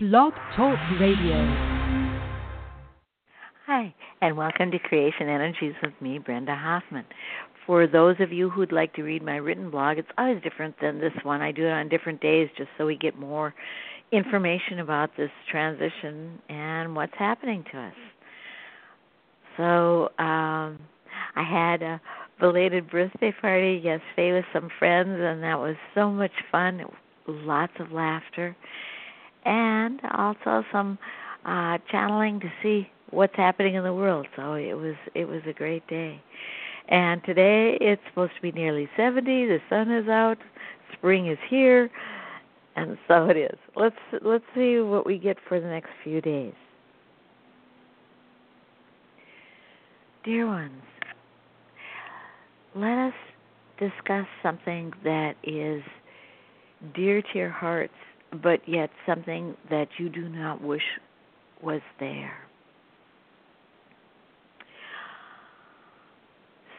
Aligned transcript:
Blog 0.00 0.32
Talk 0.54 0.78
Radio. 1.00 1.34
Hi, 3.66 3.92
and 4.20 4.36
welcome 4.36 4.70
to 4.70 4.78
Creation 4.78 5.28
Energies 5.28 5.74
with 5.82 5.92
me, 6.00 6.20
Brenda 6.20 6.54
Hoffman. 6.54 7.04
For 7.66 7.88
those 7.88 8.14
of 8.20 8.30
you 8.30 8.48
who'd 8.48 8.70
like 8.70 8.94
to 8.94 9.02
read 9.02 9.24
my 9.24 9.38
written 9.38 9.72
blog, 9.72 9.98
it's 9.98 10.06
always 10.16 10.40
different 10.44 10.76
than 10.80 11.00
this 11.00 11.14
one. 11.24 11.42
I 11.42 11.50
do 11.50 11.66
it 11.66 11.72
on 11.72 11.88
different 11.88 12.20
days 12.20 12.48
just 12.56 12.68
so 12.78 12.86
we 12.86 12.94
get 12.96 13.18
more 13.18 13.52
information 14.12 14.78
about 14.78 15.10
this 15.16 15.32
transition 15.50 16.38
and 16.48 16.94
what's 16.94 17.18
happening 17.18 17.64
to 17.72 17.80
us. 17.80 17.94
So, 19.56 20.02
um, 20.24 20.78
I 21.34 21.42
had 21.42 21.82
a 21.82 22.00
belated 22.38 22.88
birthday 22.88 23.34
party 23.40 23.80
yesterday 23.82 24.32
with 24.32 24.44
some 24.52 24.68
friends, 24.78 25.18
and 25.20 25.42
that 25.42 25.58
was 25.58 25.74
so 25.96 26.08
much 26.08 26.30
fun. 26.52 26.84
Lots 27.26 27.72
of 27.80 27.90
laughter 27.90 28.56
and 29.44 30.00
also 30.16 30.64
some 30.72 30.98
uh 31.44 31.78
channeling 31.90 32.40
to 32.40 32.52
see 32.62 32.88
what's 33.10 33.36
happening 33.36 33.74
in 33.74 33.84
the 33.84 33.94
world. 33.94 34.26
So 34.36 34.54
it 34.54 34.74
was 34.74 34.96
it 35.14 35.26
was 35.26 35.42
a 35.46 35.52
great 35.52 35.86
day. 35.88 36.20
And 36.88 37.22
today 37.24 37.76
it's 37.80 38.02
supposed 38.08 38.32
to 38.36 38.42
be 38.42 38.52
nearly 38.52 38.88
70. 38.96 39.46
The 39.46 39.58
sun 39.68 39.92
is 39.92 40.08
out. 40.08 40.38
Spring 40.94 41.28
is 41.28 41.38
here. 41.48 41.90
And 42.76 42.96
so 43.06 43.26
it 43.26 43.36
is. 43.36 43.58
Let's 43.76 43.96
let's 44.22 44.44
see 44.54 44.78
what 44.78 45.06
we 45.06 45.18
get 45.18 45.36
for 45.48 45.60
the 45.60 45.66
next 45.66 45.90
few 46.04 46.20
days. 46.20 46.54
Dear 50.24 50.46
ones, 50.46 50.82
let 52.74 52.98
us 52.98 53.14
discuss 53.78 54.26
something 54.42 54.92
that 55.04 55.34
is 55.42 55.82
dear 56.94 57.22
to 57.22 57.38
your 57.38 57.50
hearts 57.50 57.94
but 58.30 58.60
yet 58.66 58.90
something 59.06 59.56
that 59.70 59.88
you 59.98 60.08
do 60.08 60.28
not 60.28 60.62
wish 60.62 60.82
was 61.62 61.80
there. 61.98 62.36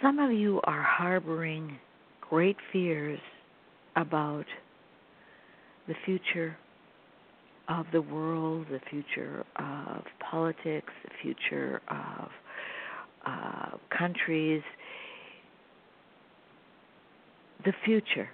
Some 0.01 0.19
of 0.19 0.31
you 0.31 0.61
are 0.63 0.81
harboring 0.81 1.77
great 2.21 2.55
fears 2.71 3.19
about 3.95 4.45
the 5.87 5.95
future 6.05 6.55
of 7.67 7.85
the 7.91 8.01
world, 8.01 8.67
the 8.71 8.79
future 8.89 9.45
of 9.57 10.03
politics, 10.31 10.93
the 11.03 11.11
future 11.21 11.81
of 11.89 12.29
uh, 13.25 13.77
countries, 13.95 14.61
the 17.65 17.73
future 17.83 18.29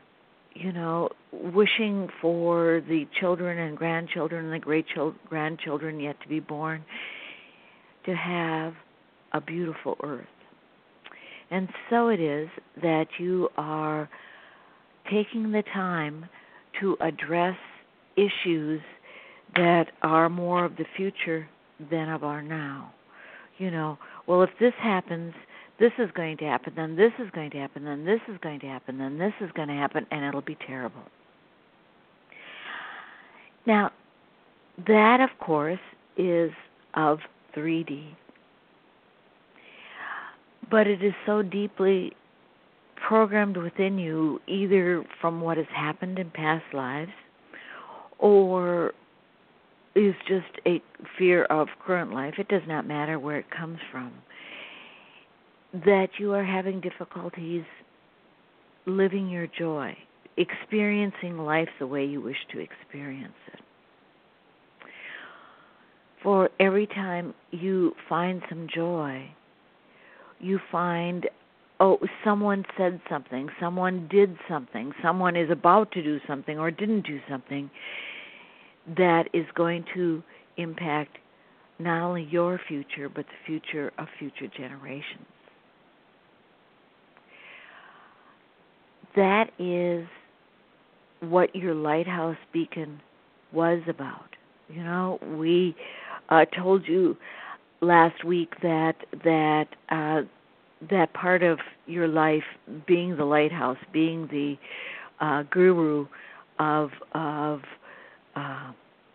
you 0.55 0.71
know, 0.71 1.09
wishing 1.31 2.07
for 2.21 2.81
the 2.87 3.05
children 3.19 3.59
and 3.59 3.77
grandchildren 3.77 4.45
and 4.45 4.53
the 4.53 4.59
great 4.59 4.85
grandchildren 5.27 5.99
yet 5.99 6.15
to 6.21 6.29
be 6.29 6.39
born 6.39 6.83
to 8.05 8.15
have 8.15 8.73
a 9.33 9.41
beautiful 9.41 9.97
earth. 10.01 10.25
And 11.51 11.67
so 11.89 12.07
it 12.07 12.19
is 12.19 12.47
that 12.81 13.07
you 13.19 13.49
are 13.57 14.09
taking 15.11 15.51
the 15.51 15.63
time 15.73 16.25
to 16.79 16.97
address 17.01 17.57
issues 18.15 18.81
that 19.55 19.85
are 20.01 20.29
more 20.29 20.65
of 20.65 20.77
the 20.77 20.85
future 20.95 21.47
than 21.91 22.09
of 22.09 22.23
our 22.23 22.41
now. 22.41 22.93
You 23.57 23.71
know, 23.71 23.97
well, 24.27 24.41
if 24.41 24.49
this 24.59 24.73
happens, 24.81 25.33
this 25.79 25.91
is 25.99 26.09
going 26.15 26.37
to 26.37 26.45
happen, 26.45 26.73
then 26.75 26.95
this 26.95 27.11
is 27.19 27.29
going 27.33 27.51
to 27.51 27.57
happen, 27.57 27.83
then 27.83 28.05
this 28.05 28.21
is 28.29 28.37
going 28.41 28.59
to 28.61 28.67
happen, 28.67 28.97
then 28.97 29.17
this 29.17 29.33
is 29.41 29.49
going 29.55 29.67
to 29.67 29.73
happen, 29.73 30.05
and 30.11 30.23
it'll 30.23 30.41
be 30.41 30.57
terrible. 30.65 31.03
Now, 33.65 33.91
that, 34.87 35.19
of 35.19 35.29
course, 35.39 35.79
is 36.17 36.51
of 36.93 37.19
3D. 37.55 38.05
But 40.69 40.87
it 40.87 41.03
is 41.03 41.13
so 41.25 41.41
deeply 41.41 42.13
programmed 43.07 43.57
within 43.57 43.97
you, 43.97 44.39
either 44.47 45.03
from 45.19 45.41
what 45.41 45.57
has 45.57 45.67
happened 45.75 46.19
in 46.19 46.29
past 46.31 46.65
lives 46.73 47.11
or 48.17 48.93
is 49.95 50.15
just 50.27 50.59
a 50.65 50.81
fear 51.17 51.43
of 51.45 51.67
current 51.85 52.13
life. 52.13 52.35
It 52.37 52.47
does 52.47 52.63
not 52.67 52.87
matter 52.87 53.19
where 53.19 53.37
it 53.37 53.45
comes 53.51 53.79
from 53.91 54.11
that 55.83 56.07
you 56.17 56.33
are 56.33 56.43
having 56.43 56.79
difficulties 56.79 57.63
living 58.85 59.29
your 59.29 59.47
joy, 59.47 59.95
experiencing 60.37 61.37
life 61.37 61.67
the 61.79 61.87
way 61.87 62.05
you 62.05 62.21
wish 62.21 62.37
to 62.51 62.59
experience 62.59 63.33
it. 63.53 63.59
For 66.23 66.49
every 66.59 66.87
time 66.87 67.33
you 67.51 67.93
find 68.07 68.41
some 68.49 68.67
joy, 68.73 69.29
you 70.39 70.59
find, 70.71 71.27
oh, 71.79 71.99
someone 72.23 72.63
said 72.77 73.01
something, 73.09 73.49
someone 73.59 74.07
did 74.09 74.37
something, 74.49 74.93
someone 75.03 75.35
is 75.35 75.51
about 75.51 75.91
to 75.91 76.01
do 76.01 76.19
something 76.27 76.57
or 76.57 76.71
didn't 76.71 77.05
do 77.05 77.19
something 77.29 77.69
that 78.97 79.25
is 79.33 79.45
going 79.55 79.83
to 79.93 80.23
impact 80.57 81.17
not 81.79 82.01
only 82.01 82.23
your 82.31 82.59
future, 82.67 83.09
but 83.09 83.25
the 83.25 83.45
future 83.45 83.91
of 83.97 84.07
future 84.17 84.47
generations. 84.55 85.25
That 89.15 89.49
is 89.59 90.07
what 91.21 91.55
your 91.55 91.73
lighthouse 91.73 92.37
beacon 92.53 93.01
was 93.51 93.81
about. 93.87 94.35
You 94.69 94.83
know, 94.83 95.19
we 95.37 95.75
uh, 96.29 96.45
told 96.45 96.87
you 96.87 97.15
last 97.81 98.23
week 98.23 98.53
that 98.61 98.95
that 99.23 99.67
uh, 99.89 100.21
that 100.89 101.13
part 101.13 101.43
of 101.43 101.59
your 101.85 102.07
life, 102.07 102.43
being 102.87 103.15
the 103.15 103.25
lighthouse, 103.25 103.77
being 103.93 104.27
the 104.27 104.57
uh, 105.23 105.43
guru 105.49 106.07
of 106.59 106.89
of 107.13 107.61
uh, 108.35 108.71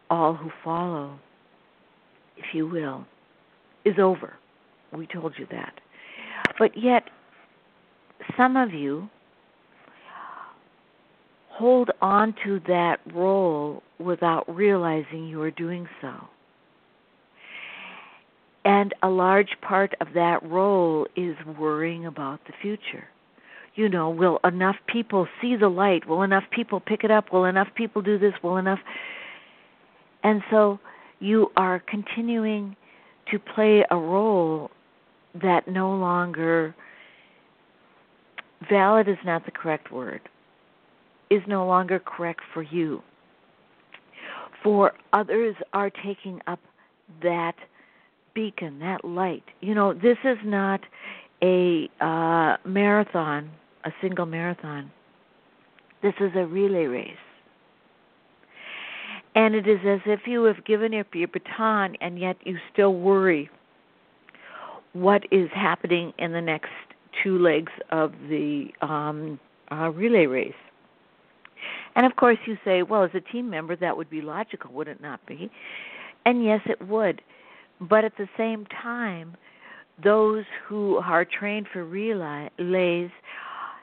all 0.09 0.35
who 0.35 0.51
follow, 0.65 1.19
if 2.37 2.55
you 2.55 2.67
will, 2.67 3.05
is 3.85 3.95
over. 3.99 4.35
We 4.93 5.07
told 5.07 5.35
you 5.39 5.47
that, 5.51 5.75
but 6.59 6.77
yet 6.77 7.05
some 8.37 8.57
of 8.57 8.73
you 8.73 9.09
hold 11.61 11.91
on 12.01 12.35
to 12.43 12.59
that 12.67 13.01
role 13.15 13.83
without 13.99 14.45
realizing 14.49 15.29
you 15.29 15.43
are 15.43 15.51
doing 15.51 15.87
so. 16.01 16.13
And 18.65 18.95
a 19.03 19.09
large 19.09 19.51
part 19.61 19.95
of 20.01 20.09
that 20.15 20.43
role 20.43 21.07
is 21.17 21.37
worrying 21.59 22.07
about 22.07 22.41
the 22.47 22.55
future. 22.63 23.05
You 23.75 23.91
know, 23.91 24.09
will 24.09 24.41
enough 24.43 24.77
people 24.87 25.29
see 25.41 25.55
the 25.55 25.69
light? 25.69 26.09
Will 26.09 26.23
enough 26.23 26.45
people 26.51 26.81
pick 26.81 27.05
it 27.05 27.11
up? 27.11 27.31
Will 27.31 27.45
enough 27.45 27.69
people 27.75 28.01
do 28.01 28.19
this? 28.19 28.33
Will 28.43 28.57
enough. 28.57 28.81
And 30.23 30.43
so 30.51 30.81
you 31.19 31.51
are 31.57 31.83
continuing 31.87 32.75
to 33.31 33.39
play 33.39 33.85
a 33.91 33.97
role 33.97 34.71
that 35.43 35.69
no 35.69 35.95
longer 35.95 36.75
valid 38.71 39.09
is 39.09 39.19
not 39.27 39.45
the 39.45 39.51
correct 39.51 39.93
word 39.93 40.23
is 41.31 41.43
no 41.47 41.67
longer 41.67 41.99
correct 41.99 42.41
for 42.53 42.63
you. 42.63 43.03
For 44.63 44.93
others 45.13 45.57
are 45.73 45.91
taking 45.91 46.41
up 46.47 46.61
that 47.23 47.55
beacon, 48.35 48.79
that 48.81 49.05
light. 49.05 49.45
You 49.61 49.75
know, 49.75 49.95
this 49.95 50.19
is 50.25 50.39
not 50.45 50.81
a 51.43 51.89
uh, 52.01 52.57
marathon, 52.69 53.51
a 53.85 53.91
single 54.01 54.27
marathon. 54.27 54.91
This 56.03 56.15
is 56.21 56.31
a 56.35 56.47
relay 56.47 56.85
race. 56.85 57.17
And 59.35 59.55
it 59.55 59.69
is 59.69 59.79
as 59.87 60.01
if 60.07 60.21
you 60.27 60.45
have 60.45 60.65
given 60.65 60.95
up 60.99 61.07
your 61.15 61.29
baton 61.29 61.97
and 62.01 62.19
yet 62.19 62.37
you 62.45 62.57
still 62.73 62.95
worry 62.95 63.49
what 64.93 65.23
is 65.31 65.49
happening 65.55 66.13
in 66.19 66.33
the 66.33 66.41
next 66.41 66.71
two 67.23 67.39
legs 67.39 67.71
of 67.91 68.13
the 68.29 68.67
um, 68.83 69.39
uh, 69.71 69.91
relay 69.91 70.27
race. 70.27 70.53
And 71.97 72.07
of 72.07 72.17
course, 72.17 72.39
you 72.47 72.57
say, 72.65 72.83
well, 72.83 73.05
as 73.05 73.11
a 73.15 73.21
team 73.21 73.51
member, 73.51 73.77
that 73.77 73.97
would 73.97 74.11
be 74.11 74.21
logical, 74.21 74.73
would 74.73 74.89
it 74.89 75.01
not 75.01 75.25
be? 75.27 75.51
And 76.25 76.45
yes, 76.45 76.61
it 76.67 76.87
would. 76.87 77.23
But 77.81 78.05
at 78.05 78.17
the 78.17 78.29
same 78.37 78.67
time, 78.67 79.37
those 80.03 80.45
who 80.67 80.97
are 80.99 81.25
trained 81.25 81.67
for 81.73 81.85
relays 81.85 83.11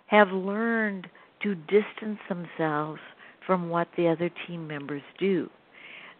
have 0.07 0.31
learned 0.31 1.07
to 1.43 1.55
distance 1.55 2.19
themselves 2.29 2.99
from 3.45 3.69
what 3.69 3.87
the 3.97 4.07
other 4.07 4.29
team 4.47 4.67
members 4.67 5.03
do. 5.19 5.49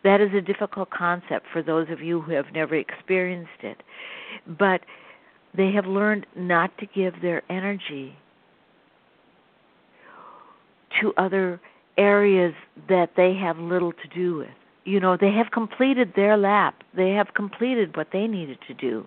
That 0.04 0.22
is 0.22 0.30
a 0.33 0.42
difficult 0.42 0.90
concept 0.90 1.48
for 1.51 1.62
those 1.62 1.88
of 1.90 2.01
you 2.01 2.22
who 2.22 2.31
have 2.31 2.54
never 2.54 2.75
experienced 2.75 3.63
it. 3.63 3.81
But 4.60 4.81
they 5.56 5.72
have 5.72 5.86
learned 5.86 6.25
not 6.36 6.78
to 6.78 6.86
give 6.86 7.22
their 7.22 7.42
energy 7.50 8.16
to 11.01 11.13
other 11.18 11.60
areas 11.98 12.54
that 12.90 13.12
they 13.16 13.34
have 13.34 13.58
little 13.58 13.92
to 13.92 14.08
do 14.14 14.38
with. 14.38 14.50
You 14.86 15.00
know, 15.00 15.18
they 15.18 15.32
have 15.32 15.52
completed 15.52 16.14
their 16.16 16.38
lap. 16.38 16.84
They 16.96 17.12
have 17.12 17.34
completed 17.34 17.98
what 17.98 18.08
they 18.14 18.28
needed 18.28 18.60
to 18.68 18.74
do. 18.74 19.06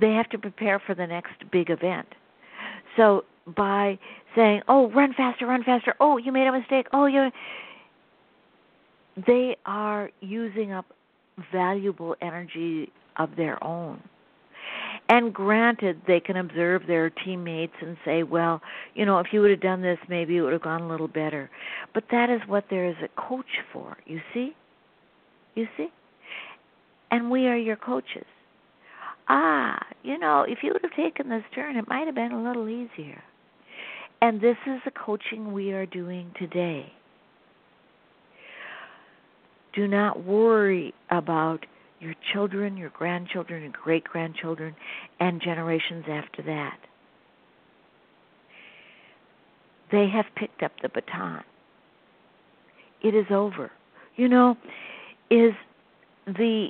They 0.00 0.12
have 0.12 0.28
to 0.30 0.38
prepare 0.38 0.78
for 0.78 0.94
the 0.94 1.06
next 1.06 1.34
big 1.52 1.70
event. 1.70 2.06
So 2.96 3.24
by 3.46 3.98
saying, 4.34 4.62
"Oh, 4.68 4.90
run 4.90 5.12
faster, 5.12 5.46
run 5.46 5.62
faster. 5.62 5.94
Oh, 6.00 6.16
you 6.16 6.32
made 6.32 6.46
a 6.46 6.52
mistake. 6.52 6.86
Oh, 6.92 7.06
you 7.06 7.30
they 9.26 9.56
are 9.64 10.10
using 10.20 10.72
up 10.72 10.86
valuable 11.52 12.16
energy 12.20 12.90
of 13.16 13.36
their 13.36 13.62
own. 13.62 14.02
And 15.08 15.34
granted, 15.34 16.00
they 16.06 16.18
can 16.18 16.36
observe 16.36 16.86
their 16.86 17.10
teammates 17.10 17.74
and 17.80 17.96
say, 18.04 18.22
well, 18.22 18.62
you 18.94 19.04
know, 19.04 19.18
if 19.18 19.26
you 19.32 19.40
would 19.42 19.50
have 19.50 19.60
done 19.60 19.82
this, 19.82 19.98
maybe 20.08 20.36
it 20.36 20.40
would 20.40 20.54
have 20.54 20.62
gone 20.62 20.82
a 20.82 20.88
little 20.88 21.08
better. 21.08 21.50
But 21.92 22.04
that 22.10 22.30
is 22.30 22.40
what 22.46 22.64
there 22.70 22.88
is 22.88 22.96
a 23.02 23.20
coach 23.20 23.44
for, 23.72 23.98
you 24.06 24.20
see? 24.32 24.54
You 25.54 25.66
see? 25.76 25.88
And 27.10 27.30
we 27.30 27.46
are 27.46 27.56
your 27.56 27.76
coaches. 27.76 28.24
Ah, 29.28 29.78
you 30.02 30.18
know, 30.18 30.44
if 30.48 30.58
you 30.62 30.72
would 30.72 30.82
have 30.82 30.96
taken 30.96 31.28
this 31.28 31.44
turn, 31.54 31.76
it 31.76 31.86
might 31.86 32.06
have 32.06 32.14
been 32.14 32.32
a 32.32 32.42
little 32.42 32.68
easier. 32.68 33.22
And 34.22 34.40
this 34.40 34.56
is 34.66 34.80
the 34.84 34.90
coaching 34.90 35.52
we 35.52 35.72
are 35.72 35.86
doing 35.86 36.30
today. 36.38 36.90
Do 39.74 39.86
not 39.86 40.24
worry 40.24 40.94
about 41.10 41.66
your 42.00 42.14
children, 42.32 42.76
your 42.76 42.90
grandchildren, 42.90 43.62
your 43.62 43.72
great 43.72 44.04
grandchildren, 44.04 44.74
and 45.20 45.40
generations 45.40 46.04
after 46.08 46.42
that. 46.42 46.78
They 49.90 50.08
have 50.08 50.26
picked 50.36 50.62
up 50.62 50.72
the 50.82 50.88
baton. 50.88 51.44
It 53.02 53.14
is 53.14 53.26
over. 53.30 53.70
You 54.16 54.28
know, 54.28 54.56
is 55.30 55.52
the 56.26 56.68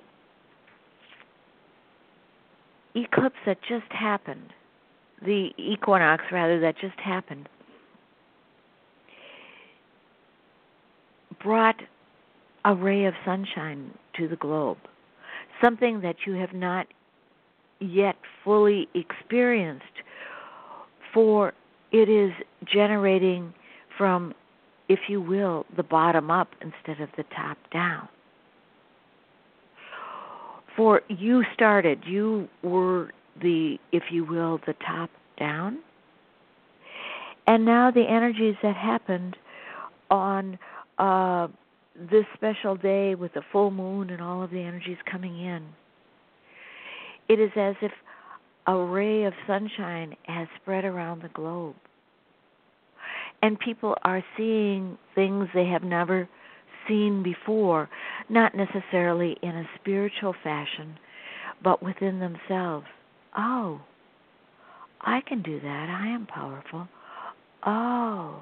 eclipse 2.94 3.36
that 3.46 3.58
just 3.68 3.90
happened, 3.90 4.52
the 5.24 5.50
equinox 5.56 6.24
rather 6.32 6.60
that 6.60 6.76
just 6.78 6.98
happened, 6.98 7.48
brought 11.42 11.76
a 12.64 12.74
ray 12.74 13.04
of 13.04 13.14
sunshine 13.24 13.90
to 14.16 14.28
the 14.28 14.36
globe, 14.36 14.78
something 15.62 16.00
that 16.00 16.16
you 16.26 16.34
have 16.34 16.52
not 16.52 16.86
yet 17.80 18.16
fully 18.42 18.88
experienced, 18.94 19.84
for 21.12 21.52
it 21.92 22.08
is 22.08 22.32
generating 22.64 23.52
from, 23.96 24.34
if 24.88 25.00
you 25.08 25.20
will, 25.20 25.66
the 25.76 25.82
bottom 25.82 26.30
up 26.30 26.48
instead 26.60 27.00
of 27.00 27.08
the 27.16 27.24
top 27.34 27.58
down. 27.72 28.08
For 30.76 31.02
you 31.08 31.44
started, 31.54 32.02
you 32.04 32.48
were 32.62 33.12
the, 33.40 33.78
if 33.92 34.04
you 34.10 34.24
will, 34.24 34.60
the 34.66 34.74
top 34.84 35.10
down. 35.38 35.78
And 37.46 37.64
now 37.64 37.90
the 37.90 38.04
energies 38.08 38.56
that 38.62 38.74
happened 38.74 39.36
on 40.10 40.58
uh, 40.98 41.48
this 41.99 42.25
special 42.35 42.76
day 42.76 43.14
with 43.14 43.32
the 43.35 43.43
full 43.52 43.70
moon 43.70 44.11
and 44.11 44.20
all 44.20 44.43
of 44.43 44.50
the 44.50 44.61
energies 44.61 44.99
coming 45.11 45.38
in, 45.38 45.64
it 47.29 47.41
is 47.41 47.50
as 47.56 47.75
if 47.81 47.93
a 48.67 48.76
ray 48.76 49.25
of 49.25 49.32
sunshine 49.46 50.17
has 50.25 50.49
spread 50.61 50.85
around 50.85 51.23
the 51.23 51.29
globe. 51.29 51.76
And 53.43 53.58
people 53.58 53.94
are 54.02 54.25
seeing 54.37 54.96
things 55.14 55.49
they 55.55 55.67
have 55.67 55.82
never 55.82 56.29
seen 56.88 57.23
before, 57.23 57.88
not 58.29 58.55
necessarily 58.55 59.37
in 59.43 59.50
a 59.50 59.69
spiritual 59.81 60.35
fashion, 60.43 60.99
but 61.62 61.82
within 61.82 62.20
themselves. 62.20 62.87
Oh, 63.37 63.81
I 65.00 65.20
can 65.26 65.43
do 65.43 65.61
that. 65.61 65.88
I 65.91 66.08
am 66.08 66.26
powerful. 66.26 66.88
Oh, 67.67 68.41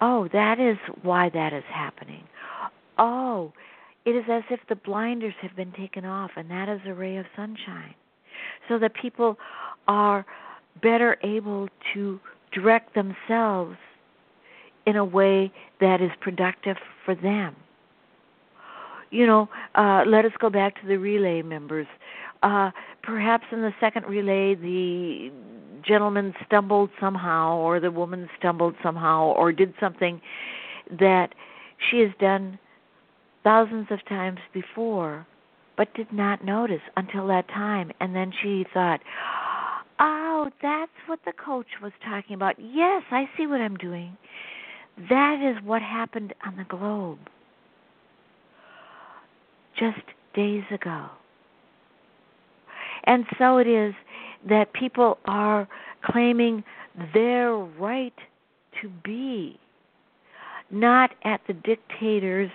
Oh, 0.00 0.28
that 0.32 0.58
is 0.58 0.78
why 1.02 1.30
that 1.30 1.52
is 1.52 1.64
happening. 1.72 2.24
Oh, 2.98 3.52
it 4.04 4.10
is 4.10 4.24
as 4.30 4.42
if 4.50 4.60
the 4.68 4.76
blinders 4.76 5.34
have 5.42 5.54
been 5.54 5.72
taken 5.72 6.04
off, 6.04 6.30
and 6.36 6.50
that 6.50 6.68
is 6.68 6.80
a 6.86 6.94
ray 6.94 7.16
of 7.18 7.26
sunshine. 7.36 7.94
So 8.68 8.78
that 8.78 8.94
people 8.94 9.36
are 9.88 10.24
better 10.82 11.18
able 11.22 11.68
to 11.92 12.20
direct 12.52 12.94
themselves 12.94 13.76
in 14.86 14.96
a 14.96 15.04
way 15.04 15.52
that 15.80 16.00
is 16.00 16.10
productive 16.20 16.76
for 17.04 17.14
them. 17.14 17.54
You 19.10 19.26
know, 19.26 19.48
uh, 19.74 20.04
let 20.06 20.24
us 20.24 20.32
go 20.38 20.50
back 20.50 20.80
to 20.80 20.86
the 20.86 20.96
relay 20.96 21.42
members. 21.42 21.86
Uh, 22.42 22.70
perhaps 23.02 23.44
in 23.52 23.60
the 23.60 23.72
second 23.80 24.06
relay, 24.06 24.54
the 24.54 25.30
gentleman 25.84 26.34
stumbled 26.46 26.90
somehow 27.00 27.56
or 27.56 27.80
the 27.80 27.90
woman 27.90 28.28
stumbled 28.38 28.74
somehow 28.82 29.26
or 29.32 29.52
did 29.52 29.74
something 29.80 30.20
that 30.98 31.34
she 31.90 32.00
has 32.00 32.10
done 32.20 32.58
thousands 33.44 33.86
of 33.90 34.04
times 34.06 34.38
before 34.52 35.26
but 35.76 35.92
did 35.94 36.12
not 36.12 36.44
notice 36.44 36.82
until 36.98 37.26
that 37.26 37.48
time. 37.48 37.90
And 38.00 38.14
then 38.14 38.32
she 38.42 38.66
thought 38.74 39.00
oh 39.98 40.50
that's 40.62 40.92
what 41.06 41.20
the 41.24 41.32
coach 41.32 41.66
was 41.82 41.92
talking 42.04 42.34
about. 42.34 42.56
Yes 42.58 43.02
i 43.10 43.28
see 43.36 43.46
what 43.46 43.60
i'm 43.60 43.76
doing. 43.76 44.16
That 45.08 45.40
is 45.42 45.62
what 45.64 45.82
happened 45.82 46.34
on 46.46 46.56
the 46.56 46.64
globe 46.64 47.18
just 49.78 50.02
days 50.34 50.64
ago. 50.70 51.06
And 53.04 53.24
so 53.38 53.58
it 53.58 53.66
is 53.66 53.94
that 54.48 54.72
people 54.72 55.18
are 55.26 55.68
claiming 56.04 56.64
their 57.14 57.54
right 57.54 58.14
to 58.80 58.88
be, 59.04 59.58
not 60.70 61.10
at 61.24 61.40
the 61.46 61.52
dictator's 61.52 62.50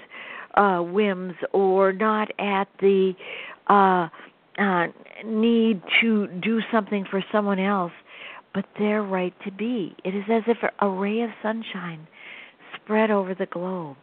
uh, 0.55 0.79
whims 0.79 1.35
or 1.53 1.91
not 1.91 2.29
at 2.39 2.67
the 2.79 3.13
uh, 3.67 4.07
uh, 4.57 4.87
need 5.25 5.81
to 6.01 6.27
do 6.41 6.61
something 6.71 7.05
for 7.09 7.23
someone 7.31 7.59
else, 7.59 7.91
but 8.53 8.65
their 8.79 9.03
right 9.03 9.33
to 9.43 9.51
be. 9.51 9.95
It 10.03 10.15
is 10.15 10.23
as 10.31 10.43
if 10.47 10.57
a 10.79 10.89
ray 10.89 11.21
of 11.21 11.29
sunshine 11.43 12.07
spread 12.75 13.11
over 13.11 13.35
the 13.35 13.47
globe. 13.47 13.97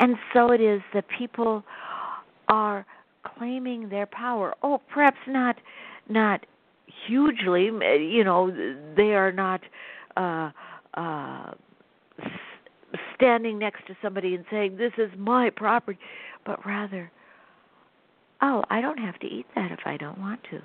And 0.00 0.16
so 0.32 0.50
it 0.50 0.60
is 0.60 0.80
that 0.94 1.04
people 1.16 1.62
are 2.48 2.84
claiming 3.36 3.88
their 3.88 4.06
power. 4.06 4.54
Oh, 4.62 4.80
perhaps 4.92 5.18
not 5.26 5.56
not 6.08 6.44
hugely, 7.06 7.64
you 7.64 8.24
know, 8.24 8.50
they 8.96 9.14
are 9.14 9.32
not 9.32 9.60
uh 10.16 10.50
uh 10.94 11.52
standing 13.14 13.58
next 13.58 13.86
to 13.86 13.96
somebody 14.02 14.34
and 14.34 14.44
saying 14.50 14.76
this 14.76 14.92
is 14.98 15.10
my 15.16 15.50
property, 15.50 15.98
but 16.44 16.64
rather 16.66 17.10
oh, 18.42 18.64
I 18.70 18.80
don't 18.80 18.98
have 18.98 19.18
to 19.20 19.26
eat 19.26 19.46
that 19.54 19.70
if 19.70 19.80
I 19.84 19.96
don't 19.96 20.18
want 20.18 20.40
to. 20.50 20.60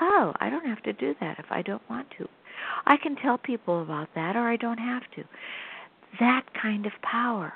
Oh, 0.00 0.32
I 0.40 0.50
don't 0.50 0.66
have 0.66 0.82
to 0.82 0.92
do 0.92 1.14
that 1.20 1.38
if 1.38 1.46
I 1.50 1.62
don't 1.62 1.82
want 1.88 2.08
to. 2.18 2.28
I 2.86 2.96
can 2.96 3.16
tell 3.16 3.38
people 3.38 3.82
about 3.82 4.08
that 4.14 4.36
or 4.36 4.48
I 4.48 4.56
don't 4.56 4.78
have 4.78 5.02
to. 5.16 5.24
That 6.20 6.42
kind 6.60 6.86
of 6.86 6.92
power. 7.02 7.52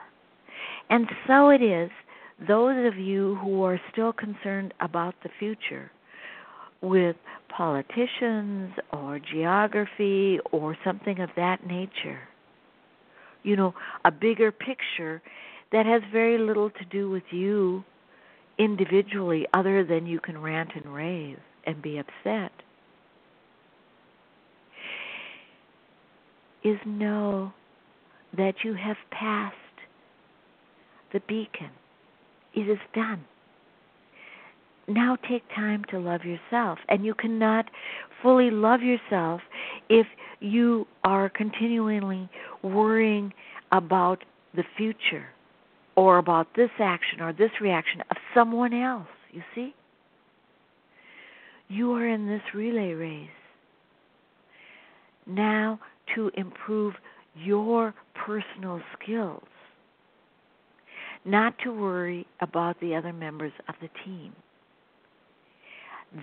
And 0.88 1.06
so 1.26 1.50
it 1.50 1.62
is 1.62 1.90
those 2.46 2.86
of 2.86 2.98
you 2.98 3.36
who 3.42 3.62
are 3.62 3.80
still 3.92 4.12
concerned 4.12 4.72
about 4.80 5.14
the 5.22 5.28
future 5.38 5.90
with 6.80 7.16
politicians 7.54 8.72
or 8.92 9.18
geography 9.18 10.38
or 10.50 10.76
something 10.84 11.20
of 11.20 11.28
that 11.36 11.66
nature. 11.66 12.20
You 13.42 13.56
know, 13.56 13.74
a 14.04 14.10
bigger 14.10 14.52
picture 14.52 15.20
that 15.72 15.86
has 15.86 16.02
very 16.12 16.38
little 16.38 16.70
to 16.70 16.84
do 16.90 17.10
with 17.10 17.22
you 17.30 17.84
individually, 18.58 19.46
other 19.54 19.84
than 19.84 20.06
you 20.06 20.20
can 20.20 20.40
rant 20.40 20.70
and 20.74 20.94
rave 20.94 21.38
and 21.66 21.80
be 21.80 21.98
upset, 21.98 22.52
is 26.62 26.78
know 26.84 27.52
that 28.36 28.54
you 28.64 28.74
have 28.74 28.96
passed 29.10 29.56
the 31.12 31.20
beacon 31.26 31.70
it 32.54 32.68
is 32.68 32.78
done. 32.94 33.24
Now 34.88 35.16
take 35.28 35.42
time 35.54 35.84
to 35.90 35.98
love 35.98 36.22
yourself. 36.24 36.78
And 36.88 37.04
you 37.04 37.14
cannot 37.14 37.66
fully 38.22 38.50
love 38.50 38.80
yourself 38.82 39.40
if 39.88 40.06
you 40.40 40.86
are 41.04 41.28
continually 41.28 42.28
worrying 42.62 43.32
about 43.72 44.24
the 44.54 44.64
future 44.76 45.26
or 45.94 46.18
about 46.18 46.48
this 46.56 46.70
action 46.80 47.20
or 47.20 47.32
this 47.32 47.50
reaction 47.60 48.00
of 48.10 48.16
someone 48.34 48.74
else. 48.74 49.06
You 49.30 49.42
see? 49.54 49.74
You 51.68 51.92
are 51.92 52.06
in 52.06 52.26
this 52.26 52.42
relay 52.52 52.94
race 52.94 53.28
now 55.26 55.78
to 56.14 56.30
improve 56.34 56.94
your 57.36 57.94
personal 58.14 58.80
skills 58.98 59.44
not 61.24 61.54
to 61.64 61.72
worry 61.72 62.26
about 62.40 62.80
the 62.80 62.94
other 62.94 63.12
members 63.12 63.52
of 63.68 63.74
the 63.80 63.88
team. 64.04 64.32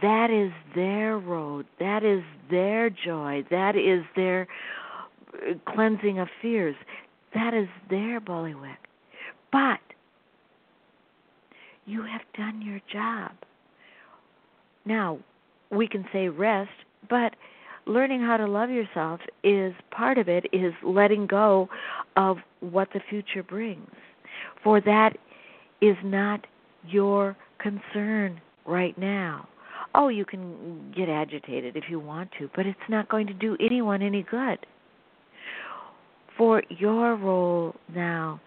That 0.01 0.29
is 0.29 0.51
their 0.75 1.17
road. 1.17 1.65
That 1.79 2.03
is 2.03 2.23
their 2.49 2.89
joy. 2.89 3.43
That 3.49 3.75
is 3.75 4.03
their 4.15 4.47
uh, 5.33 5.53
cleansing 5.71 6.19
of 6.19 6.27
fears. 6.41 6.75
That 7.33 7.53
is 7.53 7.67
their 7.89 8.19
bullywig. 8.19 8.75
But 9.51 9.79
you 11.85 12.03
have 12.03 12.21
done 12.35 12.61
your 12.61 12.81
job. 12.91 13.31
Now, 14.85 15.19
we 15.71 15.87
can 15.87 16.05
say 16.11 16.27
rest, 16.27 16.69
but 17.09 17.35
learning 17.85 18.21
how 18.21 18.37
to 18.37 18.45
love 18.45 18.69
yourself 18.69 19.21
is 19.43 19.73
part 19.91 20.17
of 20.17 20.27
it 20.27 20.45
is 20.51 20.73
letting 20.83 21.27
go 21.27 21.69
of 22.17 22.37
what 22.59 22.89
the 22.93 22.99
future 23.09 23.43
brings. 23.43 23.89
For 24.63 24.81
that 24.81 25.17
is 25.81 25.95
not 26.03 26.45
your 26.87 27.35
concern 27.59 28.41
right 28.65 28.97
now. 28.97 29.47
Oh, 29.95 30.09
you 30.09 30.25
can 30.25 30.93
get 30.95 31.09
agitated 31.09 31.75
if 31.75 31.85
you 31.89 31.99
want 31.99 32.29
to, 32.39 32.49
but 32.55 32.65
it's 32.65 32.77
not 32.89 33.09
going 33.09 33.27
to 33.27 33.33
do 33.33 33.57
anyone 33.59 34.01
any 34.01 34.23
good. 34.23 34.59
For 36.37 36.61
your 36.69 37.15
role 37.15 37.75
now 37.93 38.39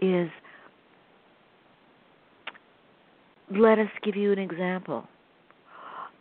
is 0.00 0.28
let 3.50 3.78
us 3.78 3.88
give 4.02 4.16
you 4.16 4.32
an 4.32 4.38
example. 4.38 5.06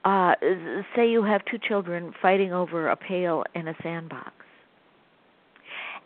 Uh, 0.04 0.36
say 0.96 1.10
you 1.10 1.24
have 1.24 1.42
two 1.50 1.58
children 1.68 2.14
fighting 2.22 2.54
over 2.54 2.90
a 2.90 2.96
pail 2.96 3.44
in 3.56 3.68
a 3.68 3.76
sandbox. 3.82 4.34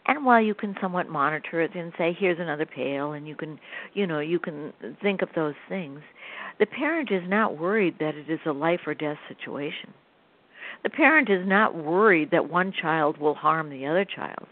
And 0.09 0.25
while 0.25 0.41
you 0.41 0.55
can 0.55 0.75
somewhat 0.81 1.07
monitor 1.07 1.61
it 1.61 1.75
and 1.75 1.93
say, 1.95 2.17
here's 2.17 2.39
another 2.39 2.65
pail, 2.65 3.11
and 3.11 3.27
you 3.27 3.35
can, 3.35 3.59
you 3.93 4.07
know, 4.07 4.19
you 4.19 4.39
can 4.39 4.73
think 5.03 5.21
of 5.21 5.29
those 5.35 5.53
things, 5.69 5.99
the 6.59 6.65
parent 6.65 7.11
is 7.11 7.21
not 7.27 7.59
worried 7.59 7.97
that 7.99 8.15
it 8.15 8.27
is 8.27 8.39
a 8.47 8.51
life 8.51 8.79
or 8.87 8.95
death 8.95 9.19
situation. 9.27 9.93
The 10.81 10.89
parent 10.89 11.29
is 11.29 11.47
not 11.47 11.75
worried 11.75 12.31
that 12.31 12.49
one 12.49 12.73
child 12.81 13.19
will 13.19 13.35
harm 13.35 13.69
the 13.69 13.85
other 13.85 14.03
child. 14.03 14.47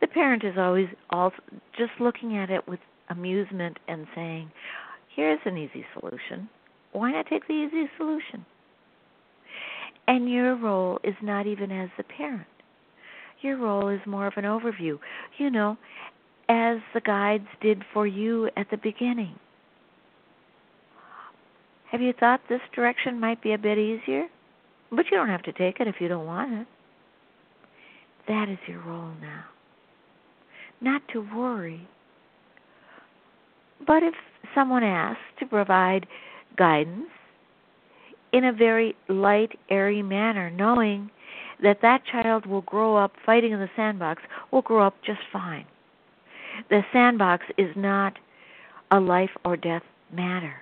The 0.00 0.06
parent 0.06 0.44
is 0.44 0.54
always 0.56 0.88
also 1.10 1.34
just 1.76 1.90
looking 1.98 2.36
at 2.36 2.48
it 2.48 2.68
with 2.68 2.78
amusement 3.08 3.76
and 3.88 4.06
saying, 4.14 4.52
here's 5.16 5.40
an 5.46 5.58
easy 5.58 5.84
solution. 5.98 6.48
Why 6.92 7.10
not 7.10 7.26
take 7.26 7.48
the 7.48 7.54
easy 7.54 7.90
solution? 7.96 8.46
And 10.06 10.30
your 10.30 10.54
role 10.54 11.00
is 11.02 11.16
not 11.20 11.48
even 11.48 11.72
as 11.72 11.88
the 11.96 12.04
parent. 12.04 12.46
Your 13.42 13.56
role 13.56 13.88
is 13.88 14.00
more 14.06 14.26
of 14.26 14.34
an 14.36 14.44
overview, 14.44 14.98
you 15.38 15.50
know, 15.50 15.78
as 16.48 16.78
the 16.94 17.00
guides 17.00 17.46
did 17.60 17.82
for 17.92 18.06
you 18.06 18.50
at 18.56 18.70
the 18.70 18.76
beginning. 18.76 19.34
Have 21.90 22.00
you 22.00 22.12
thought 22.18 22.40
this 22.48 22.60
direction 22.74 23.18
might 23.18 23.42
be 23.42 23.52
a 23.52 23.58
bit 23.58 23.78
easier? 23.78 24.26
But 24.90 25.06
you 25.10 25.16
don't 25.16 25.28
have 25.28 25.42
to 25.44 25.52
take 25.52 25.80
it 25.80 25.88
if 25.88 25.96
you 26.00 26.08
don't 26.08 26.26
want 26.26 26.52
it. 26.52 26.66
That 28.28 28.48
is 28.48 28.58
your 28.66 28.80
role 28.82 29.12
now. 29.20 29.44
Not 30.80 31.02
to 31.12 31.26
worry. 31.34 31.88
But 33.86 34.02
if 34.02 34.14
someone 34.54 34.84
asks 34.84 35.22
to 35.40 35.46
provide 35.46 36.06
guidance 36.56 37.08
in 38.32 38.44
a 38.44 38.52
very 38.52 38.94
light, 39.08 39.58
airy 39.68 40.02
manner, 40.02 40.50
knowing 40.50 41.10
that 41.62 41.82
that 41.82 42.02
child 42.10 42.46
will 42.46 42.62
grow 42.62 42.96
up 42.96 43.12
fighting 43.24 43.52
in 43.52 43.60
the 43.60 43.70
sandbox, 43.76 44.22
will 44.50 44.62
grow 44.62 44.86
up 44.86 44.96
just 45.04 45.20
fine. 45.32 45.66
The 46.68 46.82
sandbox 46.92 47.44
is 47.58 47.70
not 47.76 48.18
a 48.90 49.00
life 49.00 49.30
or 49.44 49.56
death 49.56 49.82
matter, 50.12 50.54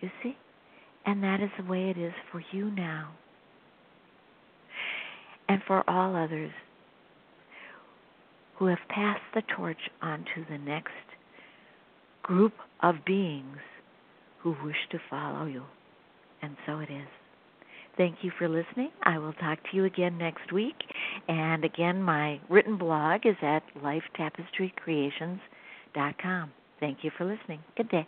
you 0.00 0.10
see? 0.22 0.36
And 1.04 1.22
that 1.22 1.40
is 1.40 1.50
the 1.56 1.64
way 1.64 1.90
it 1.90 1.98
is 1.98 2.12
for 2.32 2.42
you 2.52 2.70
now. 2.70 3.12
And 5.48 5.62
for 5.66 5.88
all 5.88 6.16
others 6.16 6.50
who 8.56 8.66
have 8.66 8.78
passed 8.88 9.22
the 9.34 9.42
torch 9.54 9.90
on 10.02 10.24
to 10.34 10.44
the 10.50 10.58
next 10.58 10.90
group 12.22 12.54
of 12.82 13.04
beings 13.04 13.58
who 14.40 14.56
wish 14.64 14.76
to 14.90 14.98
follow 15.08 15.46
you. 15.46 15.62
And 16.42 16.56
so 16.66 16.80
it 16.80 16.90
is. 16.90 17.06
Thank 17.96 18.16
you 18.22 18.30
for 18.38 18.48
listening. 18.48 18.90
I 19.04 19.18
will 19.18 19.32
talk 19.34 19.58
to 19.70 19.76
you 19.76 19.84
again 19.86 20.18
next 20.18 20.52
week. 20.52 20.74
And 21.28 21.64
again, 21.64 22.02
my 22.02 22.38
written 22.50 22.76
blog 22.76 23.24
is 23.24 23.36
at 23.42 23.62
lifetapestrycreations.com. 23.82 26.50
Thank 26.78 26.98
you 27.02 27.10
for 27.16 27.24
listening. 27.24 27.60
Good 27.76 27.88
day. 27.88 28.06